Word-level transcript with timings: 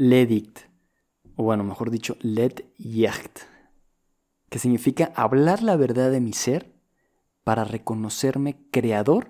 Ledict, 0.00 0.60
o 1.36 1.42
bueno, 1.42 1.62
mejor 1.62 1.90
dicho, 1.90 2.16
Led 2.20 2.64
Yacht, 2.78 3.40
que 4.48 4.58
significa 4.58 5.12
hablar 5.14 5.62
la 5.62 5.76
verdad 5.76 6.10
de 6.10 6.20
mi 6.20 6.32
ser 6.32 6.72
para 7.44 7.64
reconocerme 7.64 8.56
creador 8.70 9.28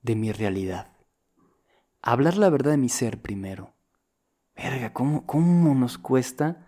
de 0.00 0.16
mi 0.16 0.32
realidad. 0.32 0.90
Hablar 2.00 2.38
la 2.38 2.48
verdad 2.48 2.70
de 2.70 2.76
mi 2.78 2.88
ser 2.88 3.20
primero. 3.20 3.74
Verga, 4.56 4.94
¿cómo, 4.94 5.26
cómo 5.26 5.74
nos 5.74 5.98
cuesta 5.98 6.66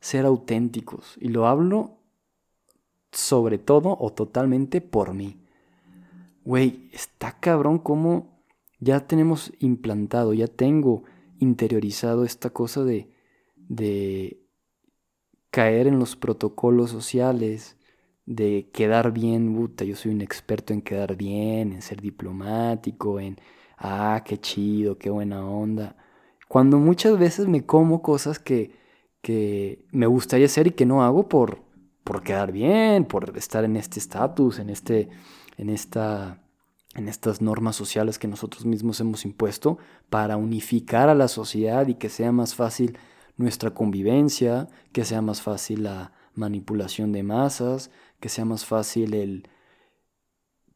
ser 0.00 0.26
auténticos? 0.26 1.16
Y 1.22 1.28
lo 1.28 1.46
hablo 1.46 2.02
sobre 3.12 3.56
todo 3.56 3.96
o 3.98 4.12
totalmente 4.12 4.82
por 4.82 5.14
mí. 5.14 5.42
Güey, 6.44 6.90
está 6.92 7.40
cabrón 7.40 7.78
cómo 7.78 8.44
ya 8.78 9.06
tenemos 9.06 9.54
implantado, 9.58 10.34
ya 10.34 10.48
tengo 10.48 11.04
interiorizado 11.42 12.24
esta 12.24 12.50
cosa 12.50 12.84
de, 12.84 13.10
de 13.56 14.40
caer 15.50 15.86
en 15.86 15.98
los 15.98 16.16
protocolos 16.16 16.90
sociales, 16.90 17.76
de 18.26 18.70
quedar 18.72 19.12
bien, 19.12 19.54
puta, 19.54 19.84
yo 19.84 19.96
soy 19.96 20.12
un 20.12 20.20
experto 20.20 20.72
en 20.72 20.82
quedar 20.82 21.16
bien, 21.16 21.72
en 21.72 21.82
ser 21.82 22.00
diplomático, 22.00 23.20
en, 23.20 23.38
ah, 23.78 24.22
qué 24.24 24.38
chido, 24.38 24.98
qué 24.98 25.10
buena 25.10 25.46
onda. 25.46 25.96
Cuando 26.48 26.78
muchas 26.78 27.18
veces 27.18 27.48
me 27.48 27.66
como 27.66 28.02
cosas 28.02 28.38
que, 28.38 28.72
que 29.22 29.84
me 29.90 30.06
gustaría 30.06 30.46
hacer 30.46 30.68
y 30.68 30.72
que 30.72 30.86
no 30.86 31.02
hago 31.02 31.28
por, 31.28 31.62
por 32.04 32.22
quedar 32.22 32.52
bien, 32.52 33.04
por 33.04 33.36
estar 33.36 33.64
en 33.64 33.76
este 33.76 33.98
estatus, 33.98 34.58
en, 34.58 34.70
este, 34.70 35.08
en, 35.56 35.70
esta, 35.70 36.41
en 36.94 37.08
estas 37.08 37.40
normas 37.40 37.76
sociales 37.76 38.18
que 38.18 38.28
nosotros 38.28 38.66
mismos 38.66 39.00
hemos 39.00 39.24
impuesto 39.24 39.78
para 40.10 40.36
unificar 40.36 41.08
a 41.08 41.14
la 41.14 41.28
sociedad 41.28 41.86
y 41.88 41.94
que 41.94 42.08
sea 42.08 42.32
más 42.32 42.54
fácil 42.54 42.98
nuestra 43.36 43.72
convivencia, 43.72 44.68
que 44.92 45.04
sea 45.04 45.22
más 45.22 45.40
fácil 45.40 45.84
la 45.84 46.12
manipulación 46.34 47.12
de 47.12 47.22
masas, 47.22 47.90
que 48.20 48.28
sea 48.28 48.44
más 48.44 48.66
fácil 48.66 49.14
el 49.14 49.48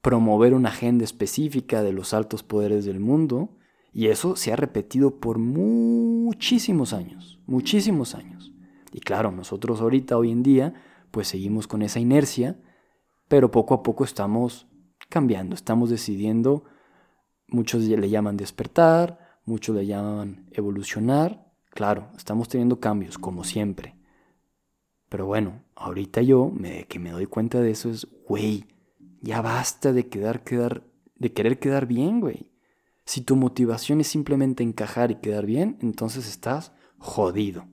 promover 0.00 0.55
una 0.55 0.70
agenda 0.70 1.05
específica 1.05 1.83
de 1.83 1.92
los 1.92 2.14
altos 2.14 2.42
poderes 2.42 2.84
del 2.84 3.01
mundo. 3.01 3.51
Y 3.92 4.08
eso 4.08 4.36
se 4.36 4.53
ha 4.53 4.56
repetido 4.56 5.20
por 5.20 5.39
muchísimos 5.39 6.92
años, 6.92 7.41
muchísimos 7.47 8.14
años. 8.14 8.53
Y 8.92 9.01
claro, 9.01 9.33
nosotros 9.33 9.80
ahorita, 9.80 10.17
hoy 10.17 10.30
en 10.30 10.42
día, 10.42 10.75
pues 11.11 11.28
seguimos 11.28 11.67
con 11.67 11.83
esa 11.83 11.98
inercia, 11.98 12.58
pero 13.28 13.51
poco 13.51 13.75
a 13.75 13.83
poco 13.83 14.05
estamos 14.05 14.67
cambiando, 15.08 15.54
estamos 15.54 15.90
decidiendo, 15.90 16.64
muchos 17.48 17.82
le 17.82 18.10
llaman 18.10 18.36
despertar, 18.36 19.18
muchos 19.44 19.76
le 19.76 19.86
llaman 19.86 20.46
evolucionar, 20.52 21.52
claro, 21.70 22.08
estamos 22.16 22.48
teniendo 22.48 22.80
cambios, 22.80 23.18
como 23.18 23.44
siempre. 23.44 23.96
Pero 25.08 25.27
bueno, 25.27 25.62
ahorita 25.77 26.22
yo, 26.22 26.50
me, 26.50 26.84
que 26.84 26.98
me 26.98 27.10
doy 27.10 27.27
cuenta 27.27 27.60
de 27.60 27.70
eso 27.70 27.90
es, 27.90 28.06
güey, 28.27 28.66
ya 29.20 29.40
basta 29.40 29.92
de 29.92 30.08
quedar, 30.08 30.42
quedar, 30.42 30.82
de 31.14 31.32
querer 31.32 31.58
quedar 31.58 31.86
bien, 31.86 32.20
güey. 32.20 32.50
Si 33.04 33.20
tu 33.20 33.36
motivación 33.36 34.00
es 34.00 34.08
simplemente 34.08 34.64
encajar 34.64 35.12
y 35.12 35.16
quedar 35.16 35.46
bien, 35.46 35.78
entonces 35.80 36.28
estás 36.28 36.72
jodido. 36.98 37.66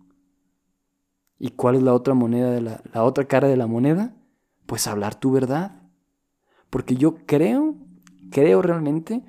¿Y 1.39 1.51
cuál 1.51 1.75
es 1.75 1.81
la 1.83 1.93
otra 1.93 2.13
moneda 2.13 2.79
la 2.93 3.03
otra 3.03 3.25
cara 3.25 3.47
de 3.47 3.57
la 3.57 3.67
moneda? 3.67 4.15
Pues 4.67 4.87
hablar 4.87 5.19
tu 5.19 5.31
verdad. 5.31 5.82
Porque 6.73 6.95
yo 6.95 7.17
creo, 7.27 7.75
creo 8.31 8.63
realmente 8.63 9.21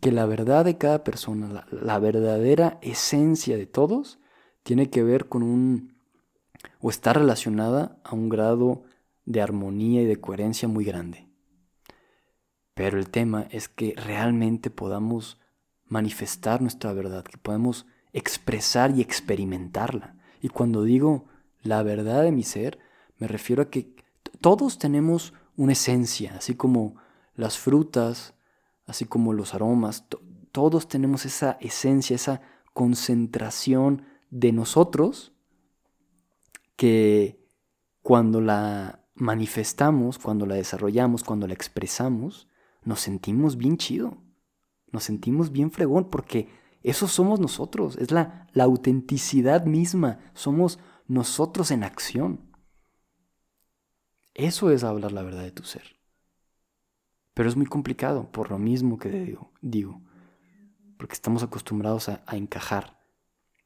que 0.00 0.12
la 0.12 0.26
verdad 0.26 0.64
de 0.64 0.78
cada 0.78 1.02
persona, 1.02 1.66
la, 1.72 1.98
verdadera 1.98 2.78
esencia 2.82 3.56
de 3.56 3.66
todos, 3.66 4.20
tiene 4.62 4.90
que 4.90 5.02
ver 5.02 5.28
con 5.28 5.42
un, 5.42 5.96
o 6.80 6.90
está 6.90 7.12
relacionada 7.12 7.98
a 8.04 8.14
un 8.14 8.28
grado 8.28 8.84
de 9.24 9.42
armonía 9.42 10.02
y 10.02 10.04
de 10.04 10.20
coherencia 10.20 10.68
muy 10.68 10.84
grande. 10.84 11.26
Pero 12.74 12.96
el 12.96 13.10
tema 13.10 13.48
es 13.50 13.68
que 13.68 13.94
realmente 13.96 14.70
podamos 14.70 15.40
manifestar 15.88 16.62
nuestra 16.62 16.92
verdad, 16.92 17.24
que 17.24 17.38
podamos 17.38 17.86
expresar 18.12 18.96
y 18.96 19.00
experimentarla. 19.00 20.16
Y 20.40 20.48
cuando 20.48 20.84
digo 20.84 21.24
la 21.60 21.82
verdad 21.82 22.22
de 22.22 22.30
mi 22.30 22.44
ser, 22.44 22.78
me 23.18 23.26
refiero 23.26 23.64
a 23.64 23.68
que 23.68 23.96
todos 24.40 24.78
tenemos 24.78 25.34
una 25.56 25.72
esencia, 25.72 26.34
así 26.36 26.54
como 26.54 26.96
las 27.34 27.58
frutas, 27.58 28.34
así 28.86 29.04
como 29.04 29.32
los 29.32 29.54
aromas, 29.54 30.06
todos 30.52 30.88
tenemos 30.88 31.24
esa 31.24 31.52
esencia, 31.60 32.14
esa 32.14 32.40
concentración 32.72 34.02
de 34.30 34.52
nosotros 34.52 35.32
que 36.76 37.44
cuando 38.02 38.40
la 38.40 39.04
manifestamos, 39.14 40.18
cuando 40.18 40.46
la 40.46 40.56
desarrollamos, 40.56 41.22
cuando 41.22 41.46
la 41.46 41.54
expresamos, 41.54 42.48
nos 42.84 43.00
sentimos 43.00 43.56
bien 43.56 43.78
chido, 43.78 44.18
nos 44.90 45.04
sentimos 45.04 45.52
bien 45.52 45.70
fregón, 45.70 46.10
porque 46.10 46.48
eso 46.82 47.08
somos 47.08 47.40
nosotros, 47.40 47.96
es 47.96 48.10
la, 48.10 48.48
la 48.52 48.64
autenticidad 48.64 49.64
misma, 49.64 50.18
somos 50.34 50.78
nosotros 51.06 51.70
en 51.70 51.84
acción. 51.84 52.40
Eso 54.34 54.70
es 54.70 54.84
hablar 54.84 55.12
la 55.12 55.22
verdad 55.22 55.42
de 55.42 55.52
tu 55.52 55.64
ser. 55.64 55.96
Pero 57.34 57.48
es 57.48 57.56
muy 57.56 57.66
complicado, 57.66 58.30
por 58.30 58.50
lo 58.50 58.58
mismo 58.58 58.98
que 58.98 59.08
digo, 59.08 59.50
digo 59.60 60.00
porque 60.96 61.14
estamos 61.14 61.42
acostumbrados 61.42 62.08
a, 62.08 62.22
a 62.26 62.36
encajar. 62.36 62.98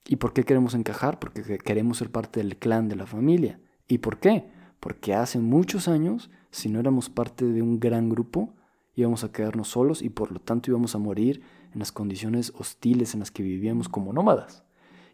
¿Y 0.06 0.16
por 0.16 0.32
qué 0.32 0.44
queremos 0.44 0.74
encajar? 0.74 1.18
Porque 1.18 1.58
queremos 1.58 1.98
ser 1.98 2.10
parte 2.10 2.40
del 2.40 2.56
clan, 2.56 2.88
de 2.88 2.96
la 2.96 3.06
familia. 3.06 3.60
¿Y 3.86 3.98
por 3.98 4.18
qué? 4.18 4.50
Porque 4.80 5.14
hace 5.14 5.38
muchos 5.38 5.88
años, 5.88 6.30
si 6.50 6.68
no 6.68 6.80
éramos 6.80 7.10
parte 7.10 7.44
de 7.44 7.62
un 7.62 7.78
gran 7.78 8.08
grupo, 8.08 8.54
íbamos 8.94 9.22
a 9.22 9.32
quedarnos 9.32 9.68
solos 9.68 10.02
y 10.02 10.08
por 10.08 10.32
lo 10.32 10.40
tanto 10.40 10.70
íbamos 10.70 10.94
a 10.94 10.98
morir 10.98 11.42
en 11.72 11.78
las 11.78 11.92
condiciones 11.92 12.52
hostiles 12.56 13.14
en 13.14 13.20
las 13.20 13.30
que 13.30 13.42
vivíamos 13.42 13.88
como 13.88 14.12
nómadas. 14.12 14.64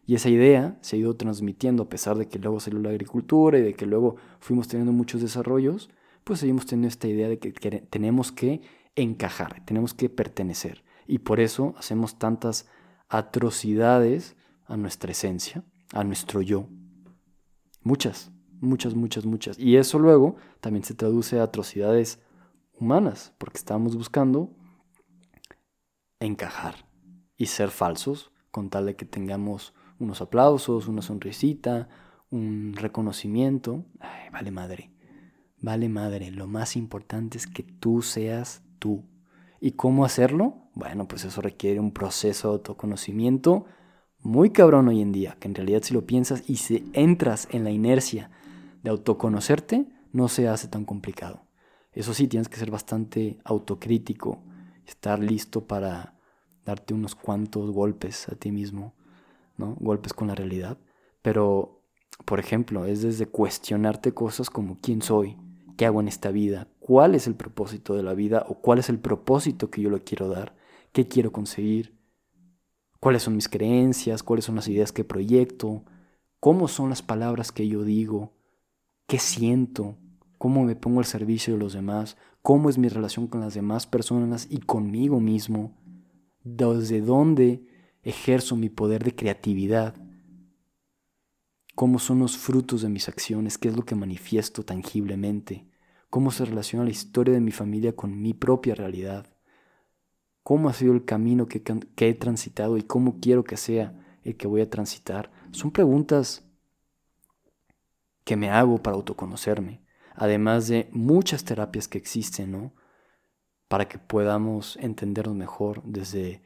Y 0.07 0.15
esa 0.15 0.29
idea 0.29 0.77
se 0.83 0.97
ha 0.97 0.99
ido 0.99 1.17
transmitiendo 1.17 1.85
a 1.85 1.89
pesar 1.89 2.19
de 2.19 2.29
que 2.29 2.39
luego 2.39 2.61
salió 2.61 2.79
la 2.81 2.91
agricultura 2.91 3.59
y 3.59 3.63
de 3.63 3.75
que 3.75 3.87
luego 3.87 4.17
fuimos 4.39 4.69
teniendo 4.69 4.93
muchos 4.93 5.23
desarrollos, 5.23 5.91
pues 6.25 6.41
seguimos 6.41 6.67
teniendo 6.67 6.89
esta 6.89 7.09
idea 7.09 7.29
de 7.29 7.39
que 7.39 7.53
tenemos 7.53 8.33
que 8.33 8.61
encajar, 8.97 9.65
tenemos 9.65 9.95
que 9.95 10.09
pertenecer. 10.09 10.85
Y 11.07 11.19
por 11.19 11.41
eso 11.41 11.75
hacemos 11.79 12.19
tantas 12.19 12.67
atrocidades 13.09 14.37
a 14.67 14.77
nuestra 14.77 15.13
esencia, 15.13 15.65
a 15.93 16.05
nuestro 16.05 16.43
yo. 16.43 16.69
Muchas, 17.83 18.31
muchas, 18.61 18.95
muchas, 18.95 19.27
muchas. 19.27 19.59
Y 19.59 19.77
eso 19.77 19.99
luego 19.99 20.37
también 20.61 20.85
se 20.85 20.95
traduce 20.95 21.39
a 21.39 21.45
atrocidades 21.45 22.21
humanas, 22.79 23.35
porque 23.39 23.59
estamos 23.59 23.97
buscando 23.97 24.55
encajar 26.21 26.89
y 27.37 27.47
ser 27.47 27.71
falsos 27.71 28.33
con 28.51 28.71
tal 28.71 28.87
de 28.87 28.97
que 28.97 29.05
tengamos 29.05 29.75
unos 29.99 30.21
aplausos, 30.21 30.89
una 30.89 31.03
sonrisita, 31.03 31.89
un 32.31 32.75
reconocimiento. 32.75 33.85
Vale 34.33 34.51
madre, 34.51 34.91
vale 35.61 35.89
madre. 35.89 36.31
Lo 36.31 36.47
más 36.47 36.77
importante 36.77 37.39
es 37.39 37.47
que 37.47 37.63
tú 37.63 38.03
seas 38.03 38.63
tú. 38.79 39.05
¿Y 39.61 39.73
cómo 39.73 40.05
hacerlo? 40.05 40.69
Bueno, 40.75 41.07
pues 41.07 41.25
eso 41.25 41.41
requiere 41.41 41.81
un 41.81 41.93
proceso 41.93 42.49
de 42.49 42.55
autoconocimiento 42.55 43.67
muy 44.21 44.51
cabrón 44.51 44.89
hoy 44.89 45.01
en 45.03 45.13
día, 45.13 45.37
que 45.39 45.49
en 45.49 45.55
realidad 45.55 45.83
si 45.83 45.95
lo 45.95 46.07
piensas 46.07 46.43
y 46.49 46.57
si 46.57 46.91
entras 46.95 47.47
en 47.51 47.63
la 47.63 47.71
inercia 47.71 48.31
de 48.83 48.91
autoconocerte, 48.91 49.87
no 50.13 50.29
se 50.29 50.49
hace 50.49 50.67
tan 50.69 50.85
complicado. 50.85 51.47
Eso 51.93 52.15
sí, 52.15 52.27
tienes 52.27 52.49
que 52.49 52.57
ser 52.57 52.71
bastante 52.71 53.39
autocrítico, 53.45 54.43
estar 54.87 55.21
listo 55.21 55.67
para 55.67 56.15
darte 56.65 56.95
unos 56.95 57.15
cuantos 57.15 57.71
golpes 57.71 58.29
a 58.29 58.35
ti 58.35 58.51
mismo 58.51 58.95
¿no? 59.57 59.77
Golpes 59.81 60.13
con 60.13 60.29
la 60.29 60.35
realidad. 60.35 60.79
Pero, 61.23 61.83
por 62.25 62.41
ejemplo, 62.41 62.87
es 62.87 63.03
desde 63.03 63.27
cuestionarte 63.27 64.13
cosas 64.13 64.51
como 64.51 64.79
quién 64.81 65.03
soy, 65.03 65.37
qué 65.77 65.87
hago 65.87 66.01
en 66.01 66.09
esta 66.09 66.31
vida, 66.31 66.69
cuál 66.81 67.15
es 67.15 67.27
el 67.27 67.35
propósito 67.35 67.95
de 67.95 68.03
la 68.03 68.15
vida 68.15 68.45
o 68.49 68.61
cuál 68.61 68.79
es 68.79 68.89
el 68.89 68.99
propósito 68.99 69.71
que 69.71 69.83
yo 69.83 69.91
le 69.91 70.03
quiero 70.03 70.29
dar, 70.29 70.55
qué 70.93 71.09
quiero 71.09 71.33
conseguir, 71.33 71.99
cuáles 73.01 73.23
son 73.23 73.37
mis 73.37 73.49
creencias, 73.49 74.23
cuáles 74.23 74.45
son 74.45 74.57
las 74.57 74.69
ideas 74.69 74.93
que 74.93 75.05
proyecto, 75.05 75.85
cómo 76.41 76.69
son 76.69 76.91
las 76.91 77.03
palabras 77.03 77.53
que 77.53 77.69
yo 77.69 77.85
digo, 77.85 78.33
qué 79.07 79.19
siento, 79.19 79.97
cómo 80.39 80.65
me 80.65 80.77
pongo 80.77 81.01
al 81.01 81.07
servicio 81.07 81.55
de 81.55 81.61
los 81.61 81.73
demás, 81.73 82.17
cómo 82.43 82.69
es 82.69 82.79
mi 82.79 82.89
relación 82.89 83.27
con 83.27 83.41
las 83.41 83.55
demás 83.55 83.87
personas 83.87 84.47
y 84.51 84.59
conmigo 84.59 85.21
mismo, 85.21 85.77
desde 86.43 87.01
dónde 87.01 87.67
ejerzo 88.05 88.57
mi 88.57 88.69
poder 88.69 89.03
de 89.03 89.15
creatividad, 89.15 89.95
cómo 91.75 91.99
son 91.99 92.21
los 92.21 92.37
frutos 92.37 92.83
de 92.83 92.89
mis 92.89 93.09
acciones, 93.09 93.59
qué 93.59 93.69
es 93.69 93.77
lo 93.77 93.85
que 93.85 93.95
manifiesto 93.95 94.63
tangiblemente, 94.63 95.67
cómo 96.11 96.31
se 96.31 96.45
relaciona 96.45 96.85
la 96.85 96.91
historia 96.91 97.35
de 97.35 97.41
mi 97.41 97.51
familia 97.51 97.97
con 97.97 98.21
mi 98.21 98.35
propia 98.35 98.75
realidad, 98.75 99.27
cómo 100.43 100.69
ha 100.69 100.75
sido 100.75 100.93
el 100.93 101.05
camino 101.05 101.49
que, 101.49 101.63
he 101.97 102.15
transitado 102.15 102.77
y 102.77 102.83
cómo 102.83 103.19
quiero 103.21 103.43
que 103.43 103.57
sea 103.57 104.01
el 104.23 104.37
que 104.37 104.47
voy 104.47 104.63
a 104.63 104.71
transitar 104.71 105.31
Son 105.51 105.71
preguntas 105.71 106.45
que 108.25 108.37
me 108.37 108.51
hago 108.51 108.83
para 108.83 108.97
autoconocerme, 108.97 109.83
además 110.15 110.69
de 110.69 110.89
muchas 110.93 111.45
terapias 111.45 111.89
que 111.89 111.99
existen, 111.99 112.53
¿no? 112.53 112.73
Para 113.69 113.89
que 113.89 113.99
podamos 113.99 114.77
entendernos 114.81 115.37
mejor 115.37 115.83
desde 115.85 116.43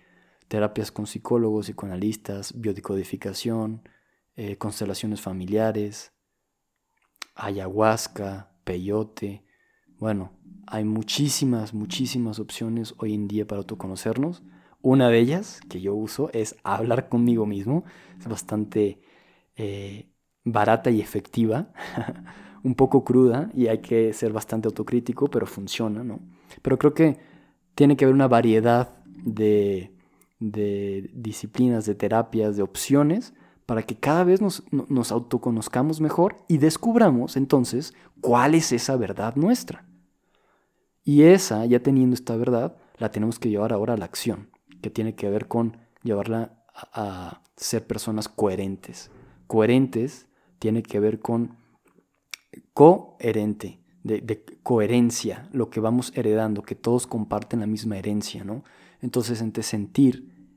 terapias 0.49 0.91
con 0.91 1.07
psicólogos, 1.07 1.67
psicoanalistas, 1.67 2.59
biodicodificación, 2.61 3.83
eh, 4.37 4.57
constelaciones 4.57 5.21
familiares, 5.21 6.13
ayahuasca, 7.35 8.51
peyote. 8.65 9.45
Bueno, 9.99 10.33
hay 10.67 10.85
muchísimas, 10.85 11.75
muchísimas 11.75 12.39
opciones 12.39 12.95
hoy 12.99 13.15
en 13.15 13.29
día 13.29 13.47
para 13.47 13.61
autoconocernos. 13.61 14.43
Una 14.81 15.09
de 15.11 15.19
ellas 15.19 15.61
que 15.69 15.81
yo 15.81 15.95
uso 15.95 16.31
es 16.33 16.57
hablar 16.63 17.09
conmigo 17.09 17.47
mismo. 17.47 17.85
Es 18.19 18.27
bastante 18.27 19.01
eh, 19.57 20.09
barata 20.45 20.91
y 20.91 21.01
efectiva. 21.01 21.73
un 22.63 22.75
poco 22.75 23.05
cruda 23.05 23.51
y 23.55 23.69
hay 23.69 23.79
que 23.79 24.13
ser 24.13 24.33
bastante 24.33 24.69
autocrítico, 24.69 25.29
pero 25.29 25.47
funciona, 25.47 26.03
¿no? 26.03 26.21
Pero 26.63 26.79
creo 26.79 26.95
que 26.95 27.19
tiene 27.75 27.97
que 27.97 28.05
haber 28.05 28.15
una 28.15 28.29
variedad 28.29 28.97
de, 29.07 29.93
de 30.41 31.11
disciplinas, 31.13 31.87
de 31.87 31.95
terapias, 31.95 32.57
de 32.57 32.63
opciones 32.63 33.35
para 33.67 33.83
que 33.83 33.97
cada 33.97 34.25
vez 34.25 34.41
nos, 34.41 34.65
nos 34.71 35.13
autoconozcamos 35.13 36.01
mejor 36.01 36.37
y 36.49 36.57
descubramos 36.57 37.37
entonces 37.37 37.93
cuál 38.23 38.55
es 38.55 38.73
esa 38.73 38.97
verdad 38.97 39.37
nuestra. 39.37 39.85
Y 41.05 41.25
esa, 41.25 41.67
ya 41.67 41.81
teniendo 41.81 42.15
esta 42.15 42.37
verdad, 42.37 42.77
la 42.99 43.11
tenemos 43.11 43.39
que 43.39 43.51
llevar 43.51 43.73
ahora 43.73 43.95
a 43.95 43.97
la 43.97 44.05
acción, 44.05 44.51
que 44.81 44.91
tiene 44.91 45.15
que 45.15 45.29
ver 45.29 45.49
con 45.49 45.77
llevarla 46.03 46.65
a, 46.75 47.43
ser 47.57 47.87
personas 47.87 48.29
coherentes. 48.29 49.11
Coherentes 49.47 50.29
tiene 50.59 50.83
que 50.83 51.01
ver 51.01 51.19
con 51.19 51.57
coherente, 52.73 53.81
de, 54.05 54.21
de, 54.21 54.45
coherencia, 54.63 55.49
lo 55.53 55.71
que 55.71 55.81
vamos 55.81 56.13
heredando, 56.15 56.63
que 56.63 56.75
todos 56.75 57.07
comparten 57.07 57.61
la 57.61 57.67
misma 57.67 57.99
herencia, 57.99 58.45
¿no? 58.45 58.63
Entonces, 59.01 59.41
entre 59.41 59.63
sentir, 59.63 60.53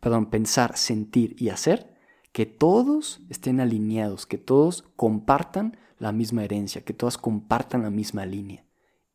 perdón, 0.00 0.26
pensar, 0.26 0.76
sentir 0.76 1.36
y 1.38 1.48
hacer, 1.48 1.94
que 2.32 2.46
todos 2.46 3.20
estén 3.28 3.60
alineados, 3.60 4.26
que 4.26 4.38
todos 4.38 4.82
compartan 4.96 5.76
la 5.98 6.12
misma 6.12 6.44
herencia, 6.44 6.82
que 6.82 6.92
todas 6.92 7.16
compartan 7.16 7.82
la 7.82 7.90
misma 7.90 8.26
línea. 8.26 8.66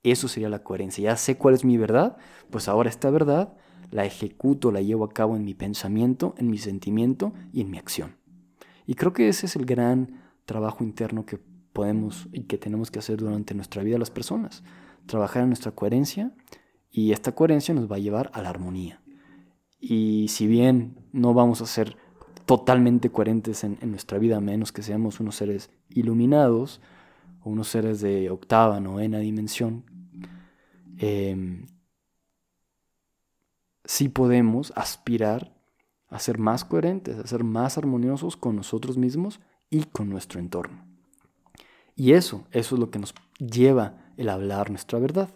Eso 0.04 0.28
sería 0.28 0.50
la 0.50 0.64
coherencia. 0.64 1.04
Ya 1.04 1.18
sé 1.18 1.38
cuál 1.38 1.54
es 1.54 1.66
mi 1.66 1.78
verdad, 1.78 2.18
pues 2.50 2.68
ahora 2.68 2.90
esta 2.90 3.10
verdad 3.10 3.58
la 3.92 4.06
ejecuto, 4.06 4.72
la 4.72 4.82
llevo 4.82 5.04
a 5.04 5.10
cabo 5.10 5.36
en 5.36 5.44
mi 5.44 5.54
pensamiento, 5.54 6.36
en 6.38 6.50
mi 6.50 6.58
sentimiento 6.58 7.34
y 7.52 7.62
en 7.62 7.72
mi 7.72 7.78
acción. 7.78 8.16
Y 8.86 8.96
creo 8.96 9.14
que 9.14 9.28
ese 9.28 9.46
es 9.46 9.56
el 9.56 9.66
gran 9.66 10.22
trabajo 10.46 10.84
interno 10.84 11.26
que 11.26 11.38
podemos 11.74 12.28
y 12.32 12.44
que 12.44 12.58
tenemos 12.58 12.92
que 12.92 13.00
hacer 13.00 13.18
durante 13.18 13.54
nuestra 13.54 13.84
vida 13.84 13.98
las 13.98 14.12
personas. 14.12 14.64
Trabajar 15.06 15.44
en 15.44 15.50
nuestra 15.50 15.72
coherencia 15.72 16.34
y 16.92 17.12
esta 17.12 17.34
coherencia 17.34 17.74
nos 17.74 17.92
va 17.92 17.98
a 17.98 18.00
llevar 18.00 18.32
a 18.34 18.42
la 18.42 18.50
armonía. 18.50 19.02
Y 19.80 20.28
si 20.30 20.48
bien 20.48 20.98
no 21.14 21.34
vamos 21.34 21.62
a 21.62 21.66
ser 21.66 21.98
totalmente 22.46 23.12
coherentes 23.12 23.64
en, 23.64 23.78
nuestra 23.84 24.18
vida, 24.18 24.38
a 24.38 24.42
menos 24.42 24.72
que 24.72 24.82
seamos 24.82 25.20
unos 25.20 25.36
seres 25.36 25.70
iluminados 25.90 26.82
o 27.42 27.50
unos 27.52 27.68
seres 27.68 28.02
de 28.02 28.30
octava, 28.30 28.80
novena 28.80 29.20
dimensión, 29.20 29.86
eh, 30.98 31.66
sí 33.86 34.10
podemos 34.10 34.74
aspirar 34.76 35.54
a 36.10 36.20
ser 36.20 36.40
más 36.40 36.66
coherentes, 36.66 37.18
a 37.18 37.28
ser 37.28 37.44
más 37.44 37.78
armoniosos 37.78 38.36
con 38.36 38.56
nosotros 38.56 38.98
mismos 38.98 39.40
y 39.70 39.84
con 39.84 40.10
nuestro 40.10 40.40
entorno. 40.40 40.86
Y 41.96 42.14
eso, 42.14 42.46
eso 42.52 42.76
es 42.76 42.80
lo 42.80 42.90
que 42.90 43.00
nos 43.00 43.14
lleva 43.38 43.98
el 44.18 44.30
hablar 44.30 44.70
nuestra 44.70 45.00
verdad. 45.00 45.30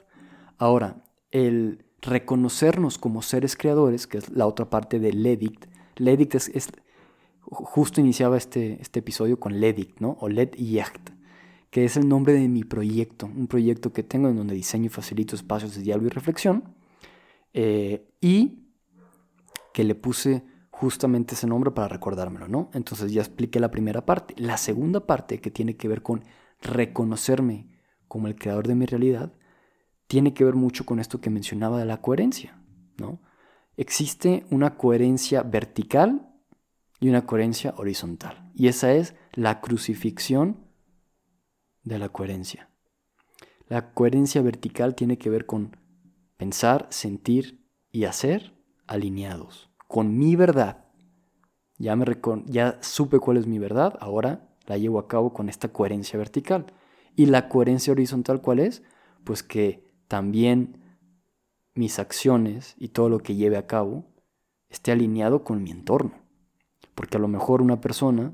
Ahora, 0.58 1.04
el 1.34 1.84
reconocernos 2.02 2.98
como 2.98 3.22
seres 3.22 3.58
creadores, 3.58 4.08
que 4.08 4.20
es 4.20 4.30
la 4.30 4.46
otra 4.46 4.70
parte 4.70 5.00
del 5.00 5.26
edict, 5.26 5.66
el 5.96 6.08
edict 6.08 6.36
es, 6.36 6.70
justo 7.42 8.00
iniciaba 8.00 8.38
este, 8.38 8.82
este 8.82 9.00
episodio 9.00 9.40
con 9.40 9.60
Ledict, 9.60 10.00
¿no? 10.00 10.18
O 10.22 10.30
Led 10.30 10.52
que 11.70 11.86
es 11.86 11.98
el 11.98 12.08
nombre 12.08 12.34
de 12.34 12.48
mi 12.48 12.64
proyecto, 12.64 13.26
un 13.26 13.48
proyecto 13.48 13.92
que 13.92 14.04
tengo 14.04 14.30
en 14.30 14.36
donde 14.36 14.54
diseño 14.54 14.86
y 14.86 14.90
facilito 14.90 15.36
espacios 15.36 15.76
de 15.76 15.82
diálogo 15.82 16.08
y 16.08 16.12
reflexión, 16.12 16.76
eh, 17.54 18.08
y 18.22 18.60
que 19.74 19.84
le 19.84 19.96
puse 19.96 20.44
justamente 20.70 21.34
ese 21.34 21.48
nombre 21.48 21.72
para 21.72 21.88
recordármelo, 21.88 22.48
¿no? 22.48 22.70
Entonces 22.74 23.12
ya 23.12 23.22
expliqué 23.22 23.60
la 23.60 23.72
primera 23.72 24.06
parte. 24.06 24.36
La 24.38 24.58
segunda 24.58 25.08
parte, 25.08 25.40
que 25.40 25.50
tiene 25.50 25.76
que 25.76 25.88
ver 25.88 26.04
con 26.04 26.24
reconocerme 26.62 27.70
como 28.08 28.28
el 28.28 28.36
creador 28.36 28.68
de 28.68 28.76
mi 28.76 28.86
realidad, 28.86 29.34
tiene 30.14 30.36
que 30.36 30.44
ver 30.44 30.54
mucho 30.54 30.86
con 30.86 31.00
esto 31.00 31.20
que 31.20 31.32
mencionaba 31.32 31.80
de 31.80 31.86
la 31.86 32.00
coherencia, 32.00 32.62
¿no? 33.00 33.20
Existe 33.78 34.46
una 34.52 34.78
coherencia 34.78 35.42
vertical 35.42 36.30
y 37.00 37.10
una 37.10 37.26
coherencia 37.26 37.74
horizontal. 37.78 38.52
Y 38.54 38.68
esa 38.68 38.94
es 38.94 39.16
la 39.32 39.60
crucifixión 39.60 40.68
de 41.82 41.98
la 41.98 42.10
coherencia. 42.10 42.70
La 43.68 43.92
coherencia 43.96 44.44
vertical 44.44 44.94
tiene 44.94 45.18
que 45.18 45.32
ver 45.32 45.48
con 45.48 45.78
pensar, 46.38 46.86
sentir 46.92 47.66
y 47.92 48.04
hacer 48.04 48.54
alineados, 48.86 49.72
con 49.88 50.16
mi 50.16 50.36
verdad. 50.36 50.86
Ya, 51.80 51.96
me 51.96 52.06
ya 52.46 52.78
supe 52.84 53.18
cuál 53.18 53.38
es 53.38 53.48
mi 53.48 53.58
verdad, 53.58 53.98
ahora 54.00 54.48
la 54.68 54.78
llevo 54.78 55.00
a 55.00 55.08
cabo 55.08 55.34
con 55.34 55.50
esta 55.50 55.70
coherencia 55.70 56.20
vertical. 56.20 56.68
¿Y 57.16 57.26
la 57.26 57.50
coherencia 57.50 57.94
horizontal 57.94 58.44
cuál 58.44 58.60
es? 58.60 58.84
Pues 59.24 59.42
que 59.42 59.83
también 60.14 60.78
mis 61.74 61.98
acciones 61.98 62.76
y 62.78 62.90
todo 62.90 63.10
lo 63.10 63.18
que 63.18 63.34
lleve 63.34 63.58
a 63.58 63.66
cabo 63.66 64.06
esté 64.70 64.92
alineado 64.92 65.44
con 65.44 65.64
mi 65.64 65.72
entorno. 65.72 66.14
Porque 66.94 67.18
a 67.18 67.20
lo 67.20 67.28
mejor 67.28 67.64
una 67.64 67.82
persona 67.82 68.32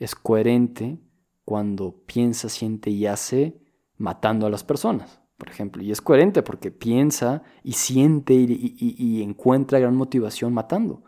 es 0.00 0.16
coherente 0.16 0.98
cuando 1.44 2.02
piensa, 2.04 2.48
siente 2.48 2.90
y 2.90 3.06
hace 3.06 3.62
matando 3.96 4.44
a 4.44 4.50
las 4.50 4.64
personas, 4.64 5.20
por 5.38 5.48
ejemplo. 5.50 5.84
Y 5.84 5.92
es 5.92 6.00
coherente 6.00 6.42
porque 6.42 6.72
piensa 6.72 7.44
y 7.62 7.74
siente 7.74 8.34
y, 8.34 9.22
encuentra 9.22 9.78
gran 9.78 9.94
motivación 9.94 10.52
matando. 10.52 11.04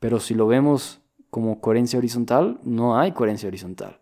Pero 0.00 0.18
si 0.18 0.34
lo 0.34 0.48
vemos 0.48 1.00
como 1.30 1.60
coherencia 1.60 2.00
horizontal, 2.00 2.58
no 2.64 2.98
hay 2.98 3.12
coherencia 3.12 3.46
horizontal. 3.46 4.00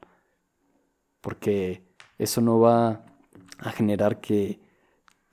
Porque 1.21 1.95
eso 2.17 2.41
no 2.41 2.59
va 2.59 3.05
a 3.59 3.71
generar 3.73 4.23
que 4.23 4.65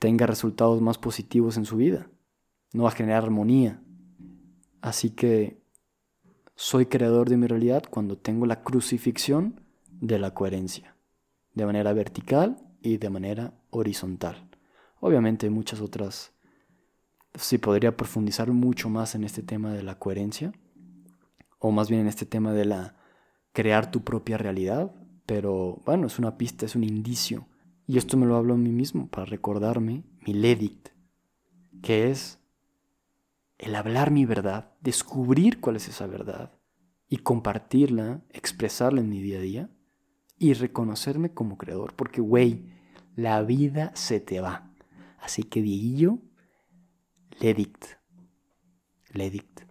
tenga 0.03 0.27
resultados 0.27 0.81
más 0.81 0.97
positivos 0.97 1.55
en 1.55 1.63
su 1.63 1.77
vida. 1.77 2.09
No 2.73 2.83
va 2.83 2.89
a 2.89 2.91
generar 2.91 3.23
armonía. 3.23 3.81
Así 4.81 5.11
que 5.11 5.63
soy 6.55 6.87
creador 6.87 7.29
de 7.29 7.37
mi 7.37 7.47
realidad 7.47 7.83
cuando 7.89 8.17
tengo 8.17 8.45
la 8.45 8.63
crucifixión 8.63 9.61
de 10.01 10.19
la 10.19 10.33
coherencia, 10.33 10.97
de 11.53 11.65
manera 11.65 11.93
vertical 11.93 12.57
y 12.81 12.97
de 12.97 13.09
manera 13.09 13.53
horizontal. 13.69 14.49
Obviamente 14.99 15.45
hay 15.45 15.51
muchas 15.51 15.79
otras, 15.79 16.33
sí 17.35 17.57
podría 17.57 17.95
profundizar 17.95 18.51
mucho 18.51 18.89
más 18.89 19.15
en 19.15 19.23
este 19.23 19.41
tema 19.41 19.71
de 19.71 19.83
la 19.83 19.99
coherencia, 19.99 20.51
o 21.59 21.71
más 21.71 21.87
bien 21.87 22.01
en 22.01 22.07
este 22.07 22.25
tema 22.25 22.51
de 22.51 22.65
la 22.65 22.97
crear 23.53 23.89
tu 23.89 24.03
propia 24.03 24.37
realidad, 24.37 24.93
pero 25.25 25.81
bueno, 25.85 26.07
es 26.07 26.19
una 26.19 26.37
pista, 26.37 26.65
es 26.65 26.75
un 26.75 26.83
indicio. 26.83 27.47
Y 27.87 27.97
esto 27.97 28.17
me 28.17 28.25
lo 28.25 28.37
hablo 28.37 28.53
a 28.53 28.57
mí 28.57 28.71
mismo 28.71 29.07
para 29.07 29.25
recordarme 29.25 30.03
mi 30.25 30.33
ledit, 30.33 30.89
que 31.81 32.09
es 32.09 32.39
el 33.57 33.75
hablar 33.75 34.11
mi 34.11 34.25
verdad, 34.25 34.71
descubrir 34.81 35.59
cuál 35.59 35.75
es 35.75 35.87
esa 35.87 36.07
verdad 36.07 36.53
y 37.09 37.17
compartirla, 37.17 38.21
expresarla 38.31 39.01
en 39.01 39.09
mi 39.09 39.21
día 39.21 39.37
a 39.37 39.41
día 39.41 39.69
y 40.39 40.53
reconocerme 40.53 41.33
como 41.33 41.57
creador. 41.57 41.93
Porque, 41.95 42.21
güey, 42.21 42.65
la 43.15 43.41
vida 43.43 43.91
se 43.95 44.19
te 44.19 44.41
va. 44.41 44.73
Así 45.19 45.43
que, 45.43 45.61
Dieguillo, 45.61 46.19
ledict. 47.39 47.85
Ledict. 49.11 49.61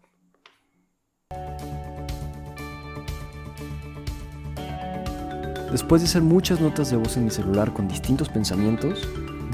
Después 5.73 6.03
de 6.03 6.09
hacer 6.09 6.21
muchas 6.21 6.61
notas 6.61 6.91
de 6.91 6.99
voz 6.99 7.17
en 7.17 7.25
mi 7.25 7.31
celular 7.31 7.73
con 7.73 7.89
distintos 7.89 8.29
pensamientos, 8.29 9.09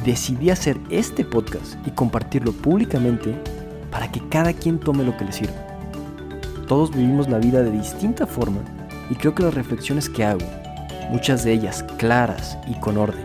decidí 0.04 0.50
hacer 0.50 0.76
este 0.90 1.25
podcast 1.25 1.76
y 1.87 1.92
compartirlo 1.92 2.50
públicamente 2.50 3.40
para 3.92 4.10
que 4.10 4.20
cada 4.28 4.52
quien 4.52 4.80
tome 4.80 5.04
lo 5.04 5.16
que 5.16 5.25
le 5.25 5.30
sirva. 5.30 5.54
Todos 6.66 6.90
vivimos 6.90 7.28
la 7.28 7.38
vida 7.38 7.62
de 7.62 7.70
distinta 7.70 8.26
forma 8.26 8.58
y 9.08 9.14
creo 9.14 9.32
que 9.32 9.44
las 9.44 9.54
reflexiones 9.54 10.08
que 10.08 10.25
hago, 10.25 10.44
muchas 11.08 11.44
de 11.44 11.52
ellas 11.52 11.84
claras 11.98 12.58
y 12.66 12.75
con 12.80 12.98
orden, 12.98 13.25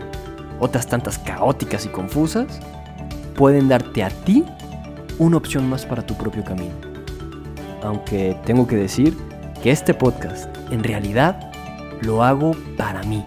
otras 0.60 0.86
tantas 0.86 1.18
caóticas 1.18 1.86
y 1.86 1.88
confusas, 1.88 2.60
pueden 3.34 3.66
darte 3.66 4.04
a 4.04 4.08
ti 4.08 4.44
una 5.18 5.36
opción 5.36 5.68
más 5.68 5.84
para 5.84 6.06
tu 6.06 6.14
propio 6.14 6.44
camino. 6.44 6.74
Aunque 7.82 8.38
tengo 8.46 8.68
que 8.68 8.76
decir 8.76 9.16
que 9.62 9.72
este 9.72 9.94
podcast 9.94 10.48
En 10.70 10.82
realidad, 10.82 11.53
lo 12.04 12.22
hago 12.22 12.52
para 12.76 13.02
mí. 13.02 13.24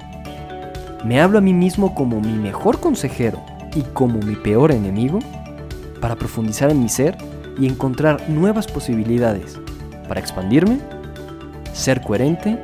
Me 1.04 1.22
hablo 1.22 1.38
a 1.38 1.42
mí 1.42 1.54
mismo 1.54 1.94
como 1.96 2.20
mi 2.20 2.34
mejor 2.34 2.80
consejero 2.80 3.42
y 3.76 3.82
como 3.82 4.20
mi 4.20 4.36
peor 4.36 4.72
enemigo 4.72 5.20
para 6.02 6.16
profundizar 6.16 6.72
en 6.72 6.82
mi 6.82 6.90
ser 6.90 7.18
y 7.60 7.68
encontrar 7.68 8.30
nuevas 8.30 8.68
posibilidades 8.68 9.60
para 10.08 10.20
expandirme, 10.20 10.80
ser 11.74 12.02
coherente 12.02 12.62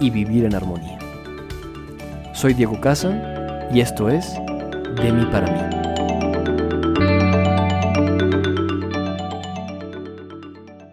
y 0.00 0.10
vivir 0.10 0.44
en 0.44 0.54
armonía. 0.54 0.98
Soy 2.32 2.54
Diego 2.54 2.80
Casa 2.80 3.68
y 3.72 3.80
esto 3.80 4.08
es 4.08 4.34
De 5.02 5.12
mí 5.12 5.24
para 5.30 5.50
mí. 5.50 5.73